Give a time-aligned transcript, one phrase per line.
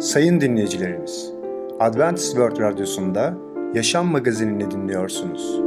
[0.00, 1.32] Sayın dinleyicilerimiz,
[1.80, 3.34] Adventist World Radyosu'nda
[3.74, 5.60] Yaşam Magazinini dinliyorsunuz.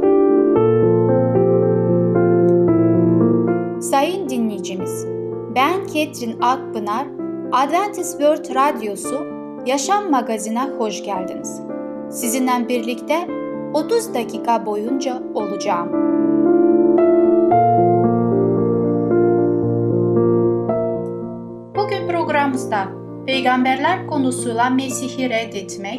[3.90, 5.06] Sayın dinleyicimiz,
[5.54, 7.06] ben Ketrin Akpınar,
[7.52, 9.26] Adventist World Radyosu
[9.66, 11.60] Yaşam Magazinine hoş geldiniz.
[12.10, 13.28] Sizinle birlikte
[13.74, 15.88] 30 dakika boyunca olacağım.
[21.76, 25.98] Bugün programımızda peygamberler konusuyla Mesih'i reddetmek,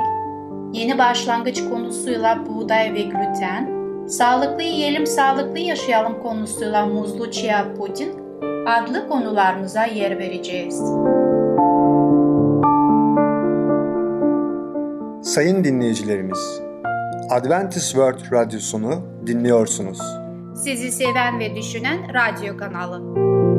[0.74, 8.22] yeni başlangıç konusuyla buğday ve gluten, sağlıklı yiyelim sağlıklı yaşayalım konusuyla muzlu chia puding
[8.68, 10.82] adlı konularımıza yer vereceğiz.
[15.24, 16.62] Sayın dinleyicilerimiz,
[17.30, 20.00] Adventist World Radyosunu dinliyorsunuz.
[20.56, 23.51] Sizi seven ve düşünen radyo kanalı.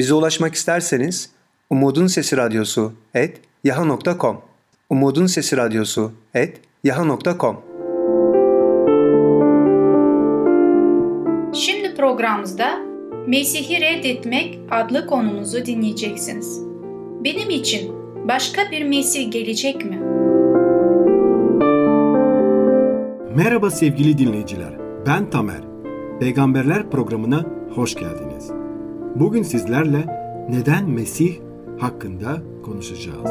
[0.00, 1.30] Bize ulaşmak isterseniz
[1.70, 4.40] Umutun Sesi Radyosu et yaha.com
[4.90, 7.56] Umutun Sesi Radyosu et yaha.com
[11.54, 12.78] Şimdi programımızda
[13.26, 16.60] Mesih'i reddetmek adlı konumuzu dinleyeceksiniz.
[17.24, 17.92] Benim için
[18.28, 20.00] başka bir Mesih gelecek mi?
[23.36, 24.72] Merhaba sevgili dinleyiciler.
[25.06, 25.60] Ben Tamer.
[26.20, 28.59] Peygamberler programına hoş geldiniz.
[29.16, 30.06] Bugün sizlerle
[30.50, 31.36] neden Mesih
[31.78, 33.30] hakkında konuşacağız.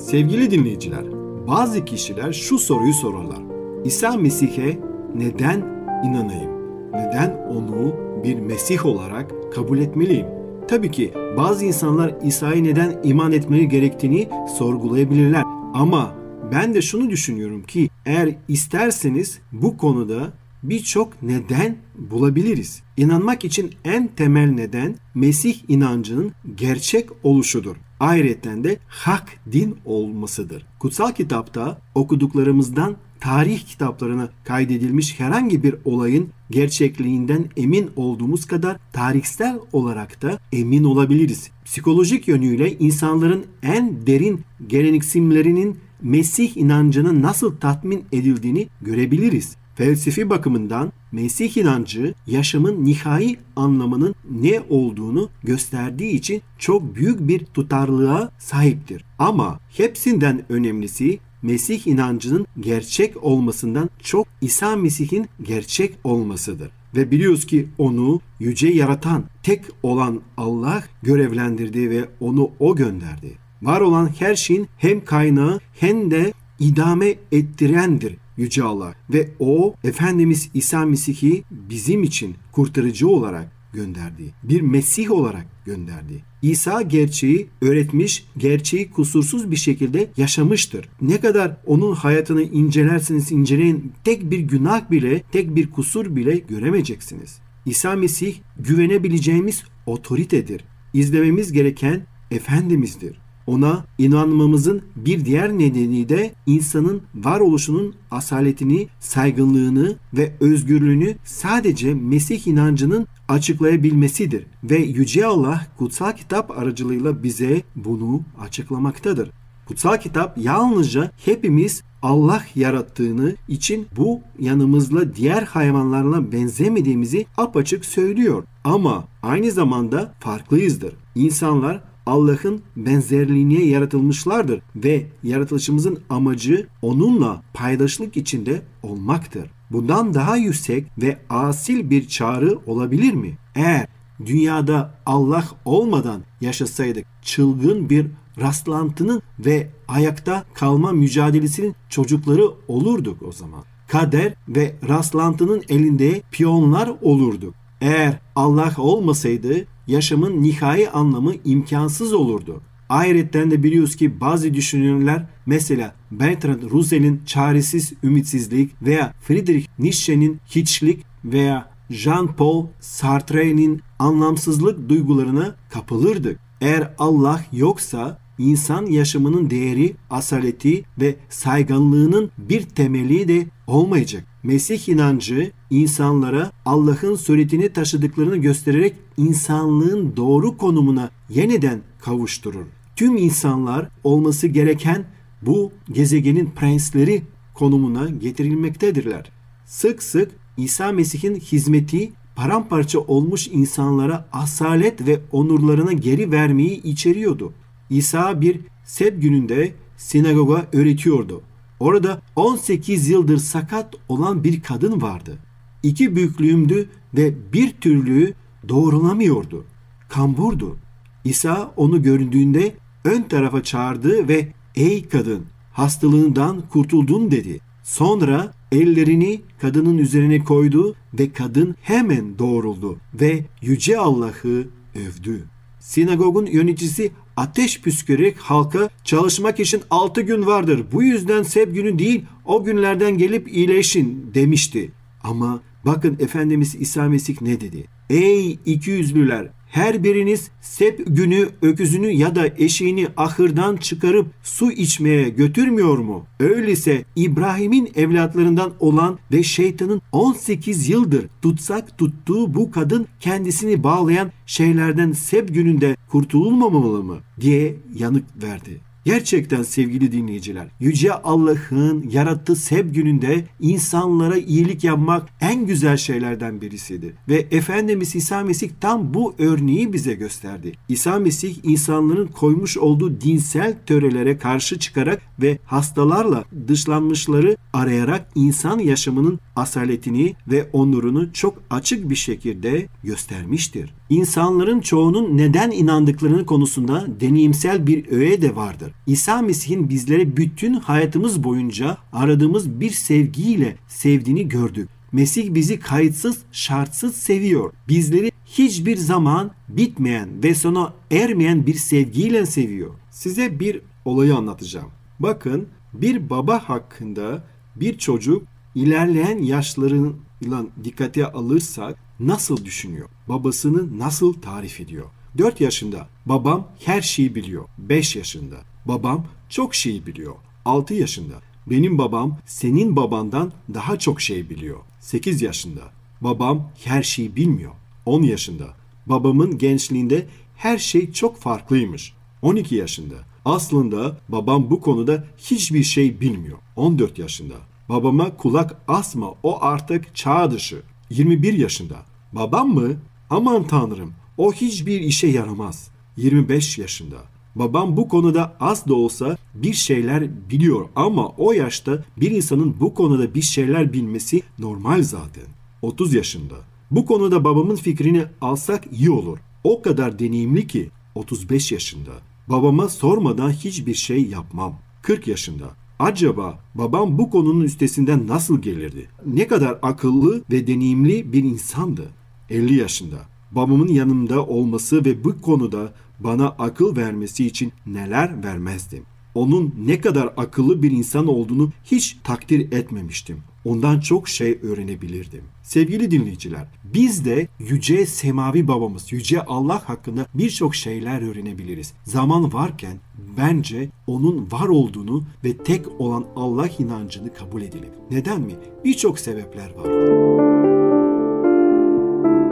[0.00, 1.04] Sevgili dinleyiciler,
[1.48, 3.38] bazı kişiler şu soruyu sorarlar.
[3.84, 4.78] İsa Mesih'e
[5.14, 5.58] neden
[6.04, 6.50] inanayım?
[6.92, 10.26] Neden onu bir Mesih olarak kabul etmeliyim?
[10.68, 15.42] Tabii ki bazı insanlar İsa'ya neden iman etmeleri gerektiğini sorgulayabilirler.
[15.74, 16.14] Ama
[16.52, 22.82] ben de şunu düşünüyorum ki eğer isterseniz bu konuda birçok neden bulabiliriz.
[22.96, 27.76] İnanmak için en temel neden Mesih inancının gerçek oluşudur.
[28.00, 30.66] Ayrıca de hak din olmasıdır.
[30.78, 40.22] Kutsal kitapta okuduklarımızdan tarih kitaplarına kaydedilmiş herhangi bir olayın gerçekliğinden emin olduğumuz kadar tarihsel olarak
[40.22, 41.50] da emin olabiliriz.
[41.64, 49.56] Psikolojik yönüyle insanların en derin gereksinimlerinin Mesih inancının nasıl tatmin edildiğini görebiliriz.
[49.78, 58.30] Felsefi bakımından Mesih inancı yaşamın nihai anlamının ne olduğunu gösterdiği için çok büyük bir tutarlılığa
[58.38, 59.04] sahiptir.
[59.18, 66.70] Ama hepsinden önemlisi Mesih inancının gerçek olmasından çok İsa Mesih'in gerçek olmasıdır.
[66.96, 73.38] Ve biliyoruz ki onu yüce yaratan, tek olan Allah görevlendirdi ve onu o gönderdi.
[73.62, 80.50] Var olan her şeyin hem kaynağı hem de idame ettirendir Yüce Allah ve o Efendimiz
[80.54, 84.34] İsa Mesih'i bizim için kurtarıcı olarak gönderdi.
[84.42, 86.22] Bir Mesih olarak gönderdi.
[86.42, 90.88] İsa gerçeği öğretmiş, gerçeği kusursuz bir şekilde yaşamıştır.
[91.00, 97.38] Ne kadar onun hayatını incelerseniz inceleyin tek bir günah bile, tek bir kusur bile göremeyeceksiniz.
[97.66, 100.64] İsa Mesih güvenebileceğimiz otoritedir.
[100.94, 103.18] İzlememiz gereken Efendimiz'dir.
[103.48, 113.06] Ona inanmamızın bir diğer nedeni de insanın varoluşunun asaletini, saygınlığını ve özgürlüğünü sadece Mesih inancının
[113.28, 114.46] açıklayabilmesidir.
[114.64, 119.30] Ve Yüce Allah kutsal kitap aracılığıyla bize bunu açıklamaktadır.
[119.66, 128.44] Kutsal kitap yalnızca hepimiz Allah yarattığını için bu yanımızla diğer hayvanlarla benzemediğimizi apaçık söylüyor.
[128.64, 130.94] Ama aynı zamanda farklıyızdır.
[131.14, 139.50] İnsanlar Allah'ın benzerliğine yaratılmışlardır ve yaratılışımızın amacı onunla paydaşlık içinde olmaktır.
[139.70, 143.38] Bundan daha yüksek ve asil bir çağrı olabilir mi?
[143.54, 143.86] Eğer
[144.26, 148.06] dünyada Allah olmadan yaşasaydık çılgın bir
[148.40, 153.64] rastlantının ve ayakta kalma mücadelesinin çocukları olurduk o zaman.
[153.88, 157.54] Kader ve rastlantının elinde piyonlar olurduk.
[157.80, 162.60] Eğer Allah olmasaydı yaşamın nihai anlamı imkansız olurdu.
[162.88, 171.04] Ayrıca de biliyoruz ki bazı düşünürler mesela Bertrand Russell'in çaresiz ümitsizlik veya Friedrich Nietzsche'nin hiçlik
[171.24, 176.40] veya Jean-Paul Sartre'nin anlamsızlık duygularına kapılırdık.
[176.60, 184.24] Eğer Allah yoksa insan yaşamının değeri, asaleti ve saygınlığının bir temeli de olmayacak.
[184.48, 192.66] Mesih inancı insanlara Allah'ın suretini taşıdıklarını göstererek insanlığın doğru konumuna yeniden kavuşturur.
[192.96, 195.04] Tüm insanlar olması gereken
[195.42, 197.22] bu gezegenin prensleri
[197.54, 199.30] konumuna getirilmektedirler.
[199.66, 207.52] Sık sık İsa Mesih'in hizmeti paramparça olmuş insanlara asalet ve onurlarına geri vermeyi içeriyordu.
[207.90, 211.42] İsa bir seb gününde sinagoga öğretiyordu.
[211.80, 215.38] Orada 18 yıldır sakat olan bir kadın vardı.
[215.82, 218.34] İki büyüklüğümdü ve bir türlü
[218.68, 219.64] doğrulamıyordu.
[220.08, 220.76] Kamburdu.
[221.24, 227.60] İsa onu göründüğünde ön tarafa çağırdı ve ''Ey kadın hastalığından kurtuldun'' dedi.
[227.82, 235.44] Sonra ellerini kadının üzerine koydu ve kadın hemen doğruldu ve Yüce Allah'ı övdü.
[235.80, 240.84] Sinagogun yöneticisi ateş püskürerek halka çalışmak için altı gün vardır.
[240.92, 244.92] Bu yüzden seb günü değil o günlerden gelip iyileşin demişti.
[245.22, 247.84] Ama bakın Efendimiz İsa Mesih ne dedi?
[248.10, 255.28] Ey iki yüzlüler her biriniz sep günü öküzünü ya da eşeğini ahırdan çıkarıp su içmeye
[255.28, 256.26] götürmüyor mu?
[256.40, 265.12] Öyleyse İbrahim'in evlatlarından olan ve şeytanın 18 yıldır tutsak tuttuğu bu kadın kendisini bağlayan şeylerden
[265.12, 267.16] sep gününde kurtululmamalı mı?
[267.40, 268.87] diye yanık verdi.
[269.08, 277.14] Gerçekten sevgili dinleyiciler, Yüce Allah'ın yarattığı seb gününde insanlara iyilik yapmak en güzel şeylerden birisidir.
[277.28, 280.72] Ve Efendimiz İsa Mesih tam bu örneği bize gösterdi.
[280.88, 289.40] İsa Mesih insanların koymuş olduğu dinsel törelere karşı çıkarak ve hastalarla dışlanmışları arayarak insan yaşamının
[289.56, 293.94] asaletini ve onurunu çok açık bir şekilde göstermiştir.
[294.10, 298.92] İnsanların çoğunun neden inandıklarını konusunda deneyimsel bir öğe de vardır.
[299.06, 304.88] İsa Mesih'in bizlere bütün hayatımız boyunca aradığımız bir sevgiyle sevdiğini gördük.
[305.12, 307.72] Mesih bizi kayıtsız, şartsız seviyor.
[307.88, 312.94] Bizleri hiçbir zaman bitmeyen ve sona ermeyen bir sevgiyle seviyor.
[313.10, 314.90] Size bir olayı anlatacağım.
[315.20, 317.44] Bakın bir baba hakkında
[317.76, 318.42] bir çocuk
[318.74, 323.08] ilerleyen yaşlarıyla dikkate alırsak nasıl düşünüyor?
[323.28, 325.06] Babasını nasıl tarif ediyor?
[325.38, 327.64] 4 yaşında babam her şeyi biliyor.
[327.78, 328.56] 5 yaşında
[328.88, 330.34] babam çok şey biliyor.
[330.64, 331.34] 6 yaşında
[331.66, 334.78] benim babam senin babandan daha çok şey biliyor.
[335.00, 335.80] 8 yaşında
[336.20, 337.72] babam her şeyi bilmiyor.
[338.06, 338.66] 10 yaşında
[339.06, 342.12] babamın gençliğinde her şey çok farklıymış.
[342.42, 346.58] 12 yaşında aslında babam bu konuda hiçbir şey bilmiyor.
[346.76, 347.54] 14 yaşında
[347.88, 350.82] babama kulak asma o artık çağ dışı.
[351.10, 351.96] 21 yaşında
[352.32, 352.96] babam mı?
[353.30, 355.90] Aman tanrım o hiçbir işe yaramaz.
[356.16, 357.16] 25 yaşında
[357.54, 362.94] Babam bu konuda az da olsa bir şeyler biliyor ama o yaşta bir insanın bu
[362.94, 365.44] konuda bir şeyler bilmesi normal zaten.
[365.82, 366.54] 30 yaşında.
[366.90, 369.38] Bu konuda babamın fikrini alsak iyi olur.
[369.64, 372.10] O kadar deneyimli ki 35 yaşında.
[372.48, 374.78] Babama sormadan hiçbir şey yapmam.
[375.02, 375.64] 40 yaşında.
[375.98, 379.08] Acaba babam bu konunun üstesinden nasıl gelirdi?
[379.26, 382.08] Ne kadar akıllı ve deneyimli bir insandı.
[382.50, 383.16] 50 yaşında.
[383.52, 389.04] Babamın yanımda olması ve bu konuda bana akıl vermesi için neler vermezdim.
[389.34, 393.38] Onun ne kadar akıllı bir insan olduğunu hiç takdir etmemiştim.
[393.64, 395.42] Ondan çok şey öğrenebilirdim.
[395.62, 401.92] Sevgili dinleyiciler, biz de yüce semavi babamız, yüce Allah hakkında birçok şeyler öğrenebiliriz.
[402.04, 402.96] Zaman varken
[403.36, 407.90] bence onun var olduğunu ve tek olan Allah inancını kabul edelim.
[408.10, 408.52] Neden mi?
[408.84, 409.88] Birçok sebepler var.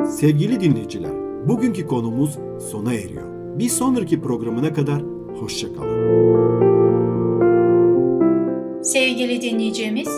[0.07, 1.13] Sevgili dinleyiciler,
[1.49, 2.39] bugünkü konumuz
[2.71, 3.36] sona eriyor.
[3.59, 5.03] Bir sonraki programına kadar
[5.41, 6.07] hoşçakalın.
[8.83, 10.09] Sevgili dinleyicimiz,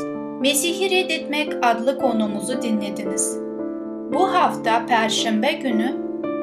[0.41, 3.39] Mesih'i Reddetmek adlı konumuzu dinlediniz.
[4.13, 5.97] Bu hafta Perşembe günü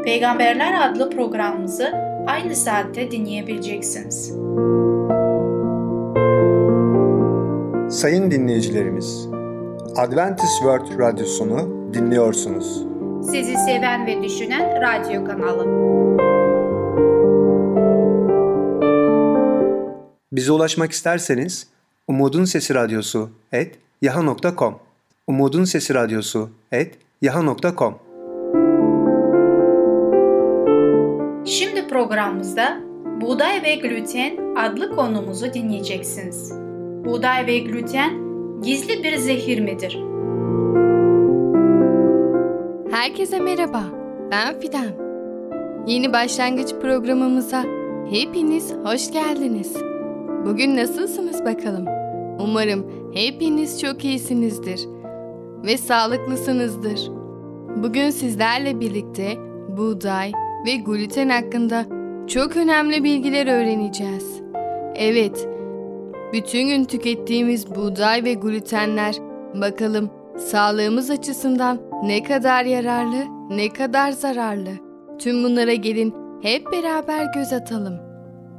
[0.05, 1.93] Peygamberler adlı programımızı
[2.27, 4.29] aynı saatte dinleyebileceksiniz.
[7.89, 9.29] Sayın dinleyicilerimiz,
[9.95, 12.85] Adventist World Radyosunu dinliyorsunuz.
[13.21, 15.65] Sizi seven ve düşünen radyo kanalı.
[20.35, 21.67] Bize ulaşmak isterseniz
[22.07, 24.79] Umutun Sesi Radyosu et yaha.com
[25.27, 27.95] Umutun Sesi Radyosu et yaha.com
[31.45, 32.77] Şimdi programımızda
[33.21, 36.51] Buğday ve Gluten adlı konumuzu dinleyeceksiniz.
[37.05, 38.13] Buğday ve gluten
[38.61, 39.99] gizli bir zehir midir?
[42.91, 43.83] Herkese merhaba,
[44.31, 44.91] ben Fidan.
[45.87, 47.63] Yeni başlangıç programımıza
[48.09, 49.94] hepiniz hoş geldiniz.
[50.45, 51.85] Bugün nasılsınız bakalım?
[52.39, 54.79] Umarım hepiniz çok iyisinizdir
[55.63, 57.11] ve sağlıklısınızdır.
[57.83, 59.37] Bugün sizlerle birlikte
[59.77, 60.31] buğday
[60.65, 61.85] ve gluten hakkında
[62.27, 64.41] çok önemli bilgiler öğreneceğiz.
[64.95, 65.47] Evet,
[66.33, 69.15] bütün gün tükettiğimiz buğday ve glutenler
[69.61, 74.71] bakalım sağlığımız açısından Ne kadar yararlı, ne kadar zararlı.
[75.19, 78.04] Tüm bunlara gelin hep beraber göz atalım.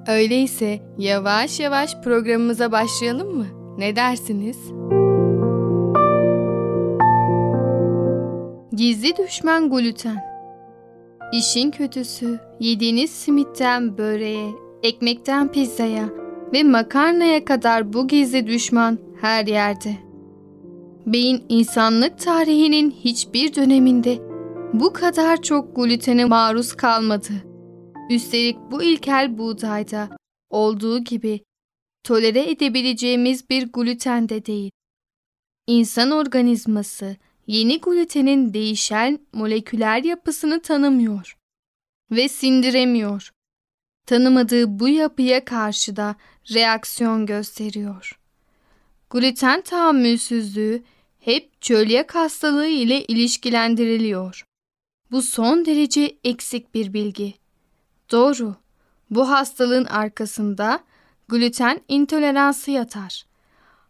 [0.08, 3.46] Öyleyse yavaş yavaş programımıza başlayalım mı?
[3.78, 4.56] Ne dersiniz?
[8.72, 10.24] Gizli düşman gluten.
[11.32, 14.50] İşin kötüsü yediğiniz simitten böreğe,
[14.82, 16.08] ekmekten pizzaya
[16.52, 19.96] ve makarnaya kadar bu gizli düşman her yerde.
[21.06, 24.18] Beyin insanlık tarihinin hiçbir döneminde
[24.72, 27.45] bu kadar çok glutene maruz kalmadı.
[28.10, 30.16] Üstelik bu ilkel buğdayda
[30.50, 31.40] olduğu gibi
[32.04, 34.70] tolere edebileceğimiz bir gluten de değil.
[35.66, 41.36] İnsan organizması yeni glutenin değişen moleküler yapısını tanımıyor
[42.10, 43.30] ve sindiremiyor.
[44.06, 46.16] Tanımadığı bu yapıya karşı da
[46.54, 48.20] reaksiyon gösteriyor.
[49.10, 50.82] Gluten tahammülsüzlüğü
[51.18, 54.44] hep çölyak hastalığı ile ilişkilendiriliyor.
[55.10, 57.45] Bu son derece eksik bir bilgi.
[58.10, 58.54] Doğru,
[59.10, 60.84] bu hastalığın arkasında
[61.28, 63.26] gluten intoleransı yatar.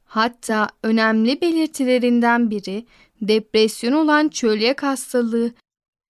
[0.04, 2.86] Hatta önemli belirtilerinden biri
[3.20, 5.52] depresyon olan çölyak hastalığı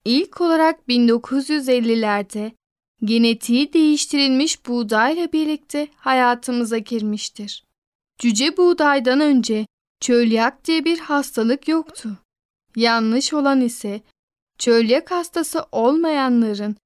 [0.04, 2.52] ilk olarak 1950'lerde
[3.04, 7.64] genetiği değiştirilmiş buğdayla birlikte hayatımıza girmiştir.
[8.18, 9.66] Cüce buğdaydan önce
[10.00, 12.18] çölyak diye bir hastalık yoktu.
[12.76, 14.00] Yanlış olan ise
[14.58, 16.76] çölyak hastası olmayanların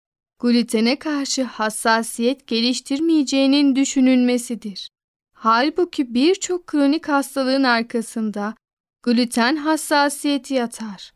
[0.40, 4.90] glutene karşı hassasiyet geliştirmeyeceğinin düşünülmesidir.
[5.34, 8.54] Halbuki birçok kronik hastalığın arkasında
[9.02, 11.12] gluten hassasiyeti yatar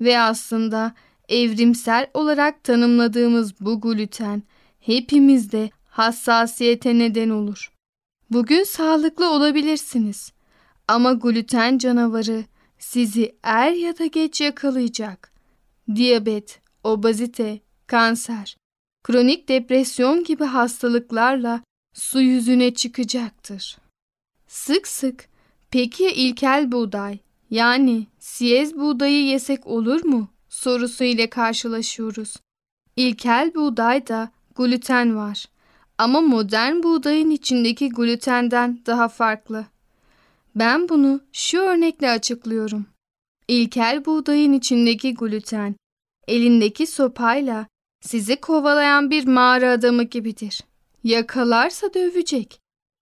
[0.00, 0.94] ve aslında
[1.28, 4.42] evrimsel olarak tanımladığımız bu gluten
[4.80, 7.72] hepimizde hassasiyete neden olur.
[8.30, 10.32] Bugün sağlıklı olabilirsiniz
[10.88, 12.44] ama gluten canavarı
[12.78, 15.32] sizi er ya da geç yakalayacak.
[15.94, 18.56] Diyabet, obezite, kanser,
[19.08, 21.60] kronik depresyon gibi hastalıklarla
[21.94, 23.78] su yüzüne çıkacaktır.
[24.46, 25.28] Sık sık
[25.70, 27.18] peki ilkel buğday
[27.50, 32.36] yani siyez buğdayı yesek olur mu sorusu ile karşılaşıyoruz.
[32.96, 35.44] İlkel buğdayda gluten var
[35.98, 39.66] ama modern buğdayın içindeki glutenden daha farklı.
[40.56, 42.86] Ben bunu şu örnekle açıklıyorum.
[43.48, 45.74] İlkel buğdayın içindeki gluten
[46.26, 47.66] elindeki sopayla
[48.00, 50.60] sizi kovalayan bir mağara adamı gibidir.
[51.04, 52.60] Yakalarsa dövecek.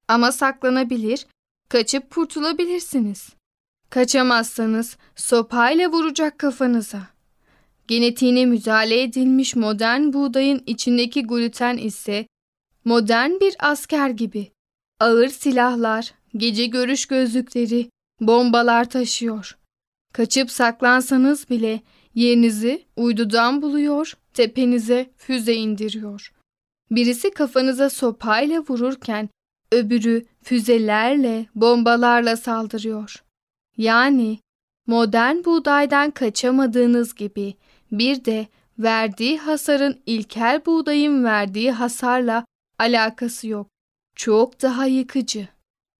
[0.09, 1.27] Ama saklanabilir,
[1.69, 3.29] kaçıp kurtulabilirsiniz.
[3.91, 7.09] Kaçamazsanız sopayla vuracak kafanıza.
[7.89, 12.27] Genetiğine müdahale edilmiş modern buğdayın içindeki gluten ise
[12.85, 14.53] modern bir asker gibi.
[15.01, 19.59] Ağır silahlar, gece görüş gözlükleri, bombalar taşıyor.
[20.13, 21.81] Kaçıp saklansanız bile
[22.15, 26.33] yerinizi uydudan buluyor, tepenize füze indiriyor.
[26.91, 29.29] Birisi kafanıza sopayla vururken
[29.73, 33.25] öbürü füzelerle, bombalarla saldırıyor.
[33.77, 34.39] Yani
[34.87, 37.55] modern buğdaydan kaçamadığınız gibi
[37.93, 38.47] bir de
[38.79, 42.45] verdiği hasarın ilkel buğdayın verdiği hasarla
[42.79, 43.69] alakası yok.
[44.17, 45.49] Çok daha yıkıcı.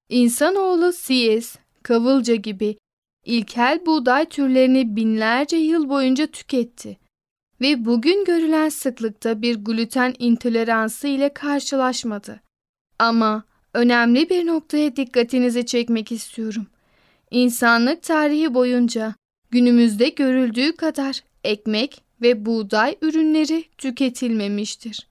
[0.09, 2.79] İnsanoğlu siyez, kavılca gibi
[3.25, 7.06] ilkel buğday türlerini binlerce yıl boyunca tüketti
[7.61, 12.41] ve bugün görülen sıklıkta bir gluten intoleransı ile karşılaşmadı.
[12.99, 13.45] Ama
[13.75, 16.67] önemli bir noktaya dikkatinizi çekmek istiyorum.
[17.31, 19.15] İnsanlık tarihi boyunca
[19.51, 25.09] günümüzde görüldüğü kadar ekmek ve buğday ürünleri tüketilmemiştir.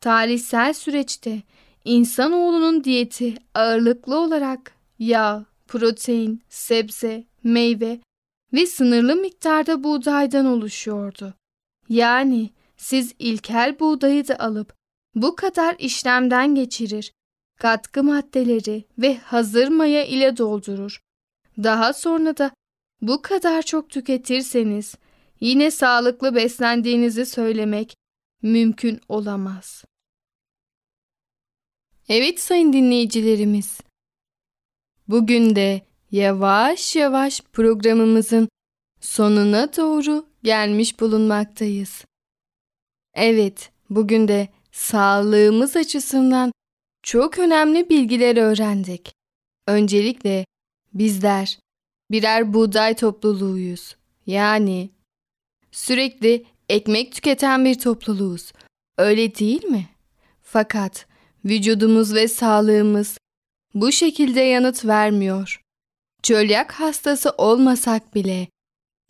[0.00, 1.42] Tarihsel süreçte
[1.84, 8.00] insanoğlunun diyeti ağırlıklı olarak yağ, protein, sebze, meyve
[8.52, 11.34] ve sınırlı miktarda buğdaydan oluşuyordu.
[11.92, 14.74] Yani siz ilkel buğdayı da alıp
[15.14, 17.12] bu kadar işlemden geçirir,
[17.58, 21.00] katkı maddeleri ve hazır maya ile doldurur.
[21.58, 22.50] Daha sonra da
[23.00, 24.94] bu kadar çok tüketirseniz
[25.40, 27.96] yine sağlıklı beslendiğinizi söylemek
[28.42, 29.84] mümkün olamaz.
[32.08, 33.80] Evet sayın dinleyicilerimiz.
[35.08, 38.48] Bugün de yavaş yavaş programımızın
[39.00, 42.04] sonuna doğru gelmiş bulunmaktayız.
[43.14, 46.52] Evet, bugün de sağlığımız açısından
[47.02, 49.12] çok önemli bilgiler öğrendik.
[49.66, 50.46] Öncelikle
[50.94, 51.58] bizler
[52.10, 53.96] birer buğday topluluğuyuz.
[54.26, 54.90] Yani
[55.72, 58.52] sürekli ekmek tüketen bir topluluğuz.
[58.98, 59.88] Öyle değil mi?
[60.42, 61.06] Fakat
[61.44, 63.18] vücudumuz ve sağlığımız
[63.74, 65.62] bu şekilde yanıt vermiyor.
[66.22, 68.48] Çölyak hastası olmasak bile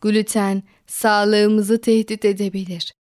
[0.03, 2.93] gluten sağlığımızı tehdit edebilir.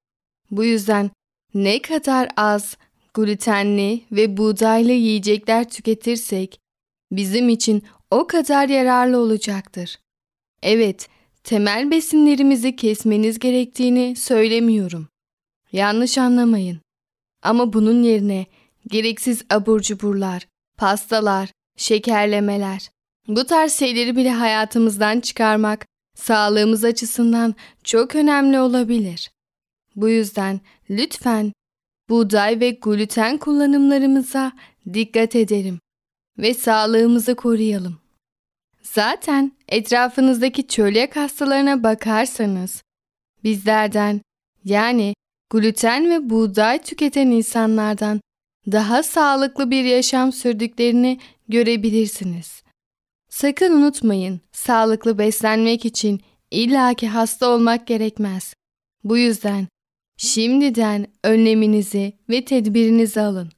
[0.50, 1.10] Bu yüzden
[1.54, 2.76] ne kadar az
[3.14, 6.60] glutenli ve buğdaylı yiyecekler tüketirsek
[7.12, 9.98] bizim için o kadar yararlı olacaktır.
[10.62, 11.08] Evet,
[11.44, 15.08] temel besinlerimizi kesmeniz gerektiğini söylemiyorum.
[15.72, 16.80] Yanlış anlamayın.
[17.42, 18.46] Ama bunun yerine
[18.86, 20.46] gereksiz abur cuburlar,
[20.78, 22.88] pastalar, şekerlemeler,
[23.28, 27.54] bu tarz şeyleri bile hayatımızdan çıkarmak sağlığımız açısından
[27.84, 29.30] çok önemli olabilir.
[29.96, 31.52] Bu yüzden lütfen
[32.08, 34.52] buğday ve gluten kullanımlarımıza
[34.94, 35.78] dikkat edelim
[36.38, 37.98] ve sağlığımızı koruyalım.
[38.82, 42.82] Zaten etrafınızdaki çölyak hastalarına bakarsanız
[43.44, 44.20] bizlerden
[44.64, 45.14] yani
[45.50, 48.20] gluten ve buğday tüketen insanlardan
[48.72, 52.61] daha sağlıklı bir yaşam sürdüklerini görebilirsiniz.
[53.32, 56.20] Sakın unutmayın, sağlıklı beslenmek için
[56.50, 58.54] illaki hasta olmak gerekmez.
[59.04, 59.66] Bu yüzden
[60.16, 63.48] şimdiden önleminizi ve tedbirinizi alın.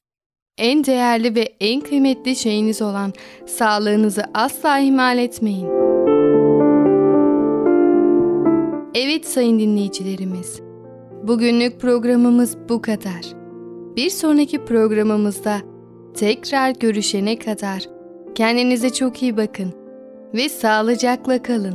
[0.58, 3.12] En değerli ve en kıymetli şeyiniz olan
[3.46, 5.68] sağlığınızı asla ihmal etmeyin.
[8.94, 10.60] Evet sayın dinleyicilerimiz,
[11.22, 13.22] bugünlük programımız bu kadar.
[13.96, 15.60] Bir sonraki programımızda
[16.14, 17.93] tekrar görüşene kadar
[18.34, 19.72] kendinize çok iyi bakın
[20.34, 21.74] ve sağlıcakla kalın.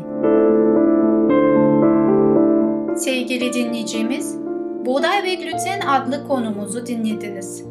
[2.95, 4.37] Sevgili dinleyicimiz,
[4.85, 7.63] Buğday ve Gluten adlı konumuzu dinlediniz.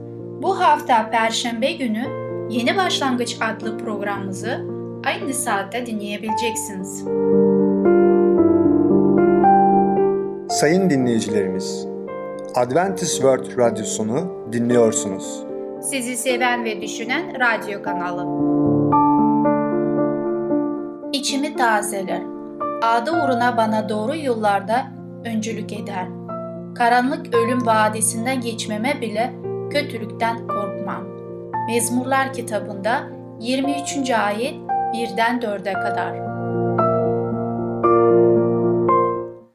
[0.42, 2.04] Bu hafta Perşembe günü
[2.50, 4.64] Yeni Başlangıç adlı programımızı
[5.06, 7.04] aynı saatte dinleyebileceksiniz.
[10.48, 11.86] Sayın dinleyicilerimiz,
[12.54, 15.44] Adventist World Radyosunu dinliyorsunuz.
[15.82, 18.77] Sizi seven ve düşünen radyo kanalı.
[21.18, 22.22] İçimi tazeler.
[22.82, 24.86] Adı uğruna bana doğru yollarda
[25.24, 26.06] öncülük eder.
[26.74, 29.34] Karanlık ölüm vadisinden geçmeme bile
[29.70, 31.04] kötülükten korkmam.
[31.68, 33.08] Mezmurlar kitabında
[33.40, 34.10] 23.
[34.10, 34.54] ayet
[34.94, 36.14] 1'den 4'e kadar.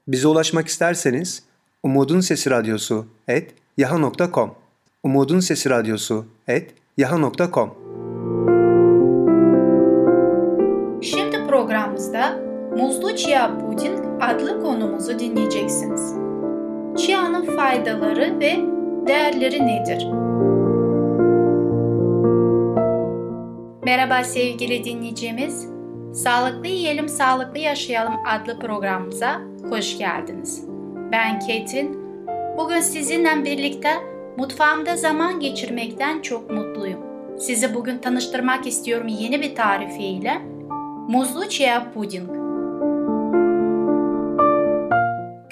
[0.08, 1.44] Bize ulaşmak isterseniz
[1.84, 4.56] Umutun Sesi Radyosu et yaha.com
[5.04, 7.83] Umutun Sesi Radyosu et yaha.com
[12.84, 16.16] muzlu chia puding adlı konumuzu dinleyeceksiniz.
[16.98, 18.56] Chia'nın faydaları ve
[19.08, 20.08] değerleri nedir?
[23.86, 25.68] Merhaba sevgili dinleyicimiz.
[26.14, 30.66] Sağlıklı Yiyelim Sağlıklı Yaşayalım adlı programımıza hoş geldiniz.
[31.12, 32.00] Ben Ketrin.
[32.58, 33.90] Bugün sizinle birlikte
[34.38, 37.00] mutfağımda zaman geçirmekten çok mutluyum.
[37.40, 40.42] Sizi bugün tanıştırmak istiyorum yeni bir tarifiyle.
[41.08, 42.43] Muzlu chia puding.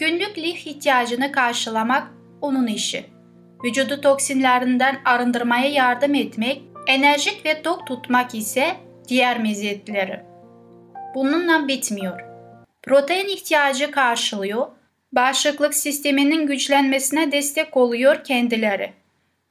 [0.02, 2.08] Günlük lif ihtiyacını karşılamak
[2.42, 3.06] onun işi.
[3.64, 8.76] Vücudu toksinlerinden arındırmaya yardım etmek, enerjik ve tok tutmak ise
[9.08, 10.20] diğer meziyetleri.
[11.16, 12.22] Bununla bitmiyor.
[12.84, 14.68] Protein ihtiyacı karşılıyor,
[15.12, 18.94] bağışıklık sisteminin güçlenmesine destek oluyor kendileri.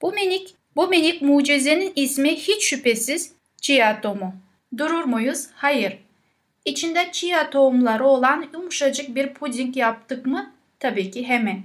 [0.03, 3.33] Bu minik, bu minik mucizenin ismi hiç şüphesiz
[4.03, 4.35] tohumu.
[4.79, 5.47] Durur muyuz?
[5.55, 5.99] Hayır.
[6.65, 10.53] İçinde chia tohumları olan yumuşacık bir puding yaptık mı?
[10.81, 11.63] Tabii ki hemen.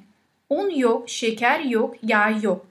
[0.50, 2.66] Un yok, şeker yok, yağ yok.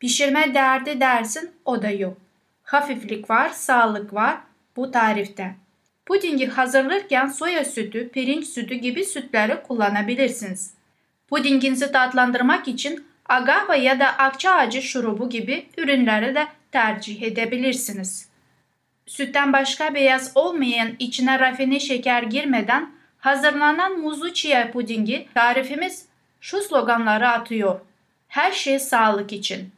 [0.00, 2.16] Pişirme derdi dersin o da yok.
[2.62, 4.38] Hafiflik var, sağlık var
[4.76, 5.54] bu tarifte.
[6.06, 10.74] Pudingi hazırlarken soya sütü, pirinç sütü gibi sütleri kullanabilirsiniz.
[11.28, 18.27] Pudinginizi tatlandırmak için agave ya da akça ağacı şurubu gibi ürünleri de tercih edebilirsiniz.
[19.08, 26.06] Sütten başka beyaz olmayan içine rafine şeker girmeden hazırlanan muzlu chia pudingi tarifimiz
[26.40, 27.80] şu sloganları atıyor.
[28.28, 29.70] Her şey sağlık için.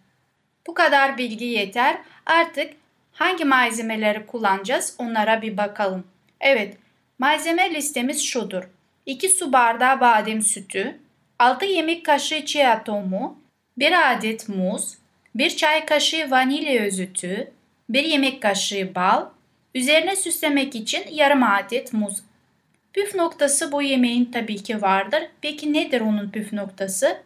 [0.67, 1.99] Bu kadar bilgi yeter.
[2.27, 2.73] Artık
[3.13, 6.05] hangi malzemeleri kullanacağız onlara bir bakalım.
[6.41, 6.77] Evet,
[7.19, 8.63] malzeme listemiz şudur.
[9.07, 10.99] 2 su bardağı badem sütü,
[11.39, 13.39] 6 yemek kaşığı chia tohumu,
[13.77, 14.99] 1 adet muz,
[15.35, 17.53] 1 çay kaşığı vanilya özütü,
[17.91, 19.27] 1 yemek kaşığı bal,
[19.75, 22.23] üzerine süslemek için yarım adet muz.
[22.93, 25.23] Püf noktası bu yemeğin tabii ki vardır.
[25.41, 27.17] Peki nedir onun püf noktası?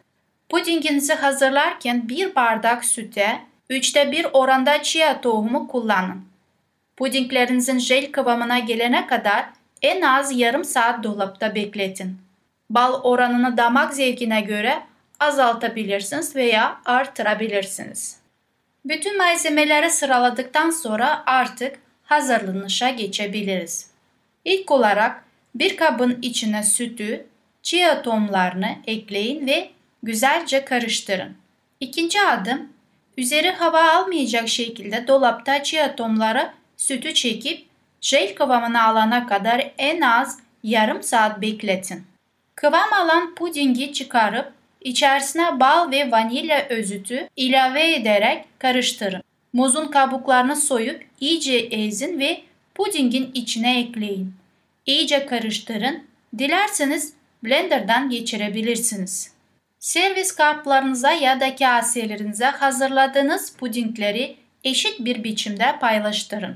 [0.49, 6.25] Pudinginizi hazırlarken bir bardak süte, üçte bir oranda chia tohumu kullanın.
[6.97, 9.45] Pudinglerinizin jel kıvamına gelene kadar
[9.81, 12.17] en az yarım saat dolapta bekletin.
[12.69, 14.79] Bal oranını damak zevkine göre
[15.19, 18.24] azaltabilirsiniz veya artırabilirsiniz.
[18.85, 23.91] Bütün malzemeleri sıraladıktan sonra artık hazırlanışa geçebiliriz.
[24.45, 25.23] İlk olarak
[25.55, 27.25] bir kabın içine sütü,
[27.63, 29.69] chia tohumlarını ekleyin ve
[30.03, 31.37] güzelce karıştırın.
[31.79, 32.69] İkinci adım,
[33.17, 37.65] üzeri hava almayacak şekilde dolapta chia tohumları sütü çekip
[38.01, 42.03] jel kıvamını alana kadar en az yarım saat bekletin.
[42.55, 44.53] Kıvam alan pudingi çıkarıp
[44.85, 49.23] içerisine bal ve vanilya özütü ilave ederek karıştırın.
[49.53, 52.41] Muzun kabuklarını soyup iyice ezin ve
[52.75, 54.33] pudingin içine ekleyin.
[54.85, 56.03] İyice karıştırın.
[56.37, 59.31] Dilerseniz blenderdan geçirebilirsiniz.
[59.79, 66.55] Servis kaplarınıza ya da kaselerinize hazırladığınız pudingleri eşit bir biçimde paylaştırın.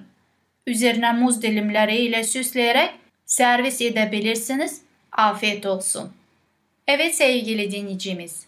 [0.68, 2.90] Üzerine muz dilimleri ile süsleyerek
[3.26, 4.82] servis edebilirsiniz.
[5.12, 6.19] Afiyet olsun.
[6.92, 8.46] Evet sevgili dinleyicimiz,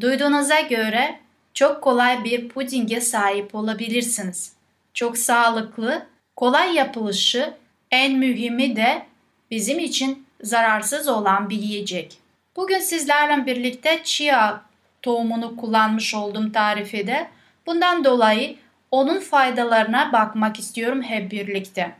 [0.00, 1.20] duyduğunuza göre
[1.54, 4.52] çok kolay bir pudinge sahip olabilirsiniz.
[4.94, 7.54] Çok sağlıklı, kolay yapılışı,
[7.90, 9.06] en mühimi de
[9.50, 12.18] bizim için zararsız olan bir yiyecek.
[12.56, 14.60] Bugün sizlerle birlikte chia
[15.02, 17.28] tohumunu kullanmış olduğum tarifede.
[17.66, 18.56] Bundan dolayı
[18.90, 21.92] onun faydalarına bakmak istiyorum hep birlikte.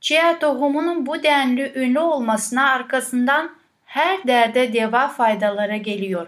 [0.00, 3.59] Chia tohumunun bu denli ünlü olmasına arkasından
[3.90, 6.26] her derde deva faydaları geliyor.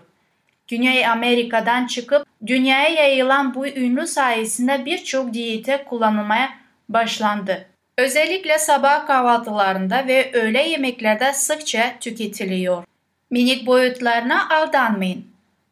[0.68, 6.50] Güney Amerika'dan çıkıp dünyaya yayılan bu ünlü sayesinde birçok diyete kullanılmaya
[6.88, 7.66] başlandı.
[7.98, 12.84] Özellikle sabah kahvaltılarında ve öğle yemeklerde sıkça tüketiliyor.
[13.30, 15.26] Minik boyutlarına aldanmayın.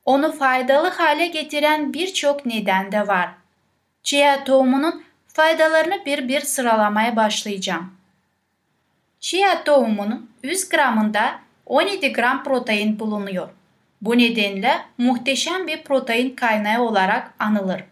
[0.05, 3.29] Onu faydalı hale getiren birçok neden de var.
[4.03, 7.95] Chia tohumunun faydalarını bir bir sıralamaya başlayacağım.
[9.21, 11.41] Chia tohumunun 100 gramında
[11.71, 13.49] 17 gram protein bulunuyor.
[14.03, 17.85] Bu nedenle muhteşem bir protein kaynağı olarak anılır.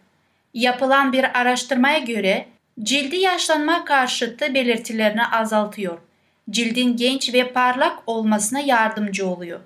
[0.53, 2.45] Yapılan bir araştırmaya göre
[2.83, 5.97] cildi yaşlanma karşıtı belirtilerini azaltıyor.
[6.49, 9.59] Cildin genç ve parlak olmasına yardımcı oluyor.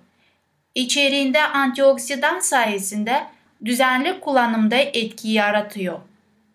[0.75, 3.23] İçeriğinde antioksidan sayesinde
[3.65, 5.99] düzenli kullanımda etki yaratıyor.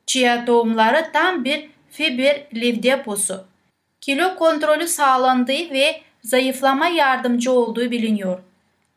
[0.07, 3.44] Chia tohumları tam bir fiber lif deposu.
[4.01, 8.38] Kilo kontrolü sağlandığı ve zayıflama yardımcı olduğu biliniyor.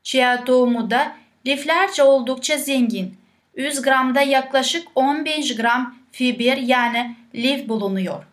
[0.04, 1.16] Chia tohumu da
[1.48, 3.16] liflerce oldukça zengin.
[3.56, 8.24] 100 gramda yaklaşık 15 gram fiber yani lif bulunuyor.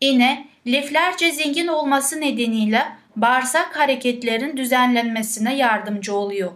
[0.00, 2.82] Yine liflerce zengin olması nedeniyle
[3.16, 6.52] bağırsak hareketlerin düzenlenmesine yardımcı oluyor.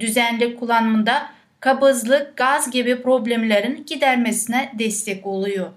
[0.00, 5.70] Düzenli kullanımında kabızlık, gaz gibi problemlerin gidermesine destek oluyor.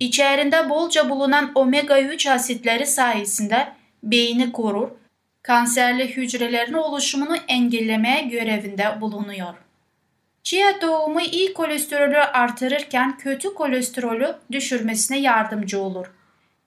[0.00, 3.68] İçerinde bolca bulunan omega 3 asitleri sayesinde
[4.02, 4.88] beyni korur,
[5.42, 9.54] kanserli hücrelerin oluşumunu engellemeye görevinde bulunuyor.
[10.42, 16.06] Chia tohumu iyi kolesterolü artırırken kötü kolesterolü düşürmesine yardımcı olur.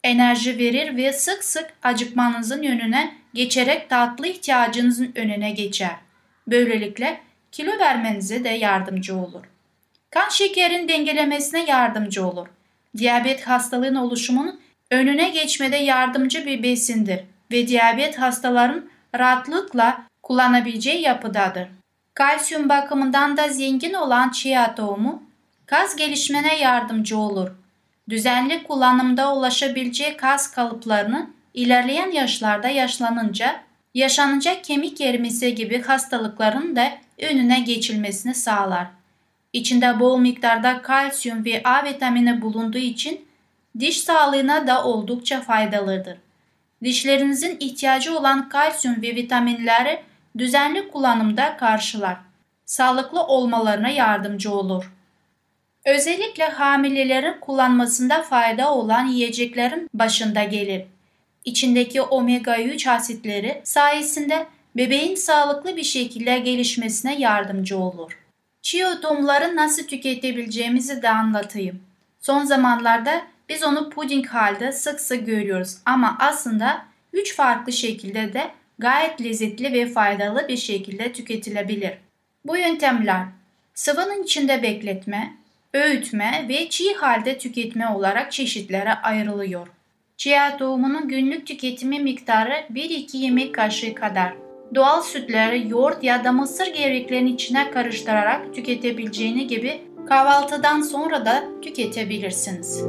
[0.04, 5.96] Enerji verir ve sık sık acıkmanızın önüne geçerek tatlı ihtiyacınızın önüne geçer.
[6.48, 7.22] Böylelikle
[7.52, 9.42] kilo vermenize de yardımcı olur.
[10.10, 12.48] Kan şekerin dengelemesine yardımcı olur.
[12.98, 14.60] Diyabet hastalığın oluşumunun
[14.92, 17.20] önüne geçmede yardımcı bir besindir
[17.52, 21.68] ve diyabet hastaların rahatlıkla kullanabileceği yapıdadır.
[22.14, 25.24] Kalsiyum bakımından da zengin olan chia tohumu
[25.66, 27.50] kas gelişmene yardımcı olur.
[28.10, 33.62] Düzenli kullanımda ulaşabileceği kas kalıplarını ilerleyen yaşlarda yaşlanınca
[33.94, 38.88] yaşanacak kemik erimesi gibi hastalıkların da önüne geçilmesini sağlar.
[39.54, 43.26] İçinde bol miktarda kalsiyum ve A vitamini bulunduğu için
[43.80, 46.18] diş sağlığına da oldukça faydalıdır.
[46.84, 50.00] Dişlerinizin ihtiyacı olan kalsiyum ve vitaminleri
[50.38, 52.18] düzenli kullanımda karşılar.
[52.66, 54.92] Sağlıklı olmalarına yardımcı olur.
[55.86, 60.86] Özellikle hamilelerin kullanmasında fayda olan yiyeceklerin başında gelir.
[61.46, 68.20] İçindeki omega 3 asitleri sayesinde bebeğin sağlıklı bir şekilde gelişmesine yardımcı olur.
[68.62, 71.84] Chia tohumları nasıl tüketebileceğimizi de anlatayım.
[72.20, 78.52] Son zamanlarda biz onu puding halde sık sık görüyoruz ama aslında 3 farklı şekilde de
[78.80, 81.94] gayet lezzetli ve faydalı bir şekilde tüketilebilir.
[82.46, 83.26] Bu yöntemler
[83.74, 85.34] sıvının içinde bekletme,
[85.74, 89.68] öğütme ve çiğ halde tüketme olarak çeşitlere ayrılıyor.
[90.18, 94.34] Chia tohumunun günlük tüketimi miktarı 1-2 yemek kaşığı kadar.
[94.76, 102.84] Doğal sütleri yoğurt ya da mısır gevreklerinin içine karıştırarak tüketebileceğini gibi kahvaltıdan sonra da tüketebilirsiniz.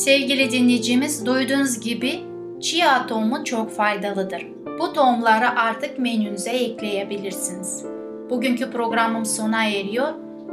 [0.00, 2.20] Sevgili dinleyicimiz duyduğunuz gibi
[2.60, 4.46] chia tohumu çok faydalıdır.
[4.78, 7.84] Bu tohumları artık menünüze ekleyebilirsiniz.
[8.30, 10.08] Bugünkü programım sona eriyor.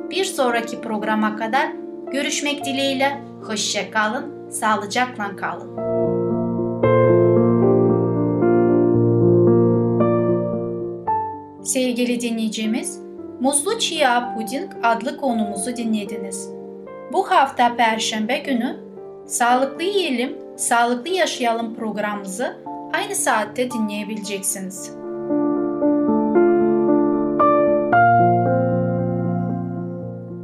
[0.10, 1.68] Bir sonraki programa kadar
[2.12, 3.22] görüşmek dileğiyle.
[3.44, 5.78] Hoşça kalın, sağlıcakla kalın.
[11.64, 13.00] Sevgili dinleyicimiz,
[13.40, 16.50] Muzlu Chia Puding adlı konumuzu dinlediniz.
[17.14, 18.87] Bu hafta Perşembe günü
[19.28, 22.58] Sağlıklı Yiyelim, Sağlıklı Yaşayalım programımızı
[22.94, 24.92] aynı saatte dinleyebileceksiniz.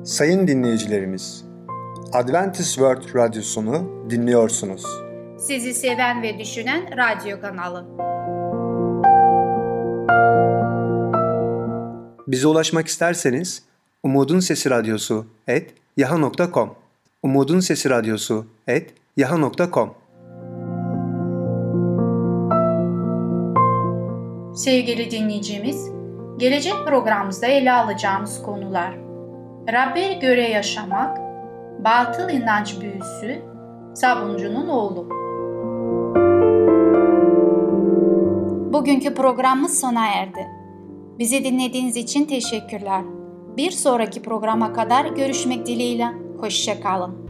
[0.06, 1.46] Sayın dinleyicilerimiz,
[2.14, 4.86] Adventist World Radyosunu dinliyorsunuz.
[5.40, 7.86] Sizi seven ve düşünen radyo kanalı.
[12.28, 13.64] Bize ulaşmak isterseniz
[14.04, 16.83] Umutun Sesi Radyosu et yaha.com
[17.24, 19.94] Umutun Sesi Radyosu et yaha.com
[24.56, 25.90] Sevgili dinleyicimiz,
[26.38, 28.96] gelecek programımızda ele alacağımız konular
[29.72, 31.18] Rabbe göre yaşamak,
[31.84, 33.42] batıl inanç büyüsü,
[33.94, 35.10] sabuncunun oğlu.
[38.74, 40.48] Bugünkü programımız sona erdi.
[41.20, 43.02] Bizi dinlediğiniz için teşekkürler.
[43.58, 46.23] Bir sonraki programa kadar görüşmek dileğiyle.
[46.44, 47.30] Hoşçakalın.